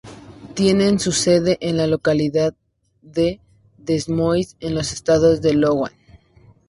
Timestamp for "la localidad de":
1.77-3.39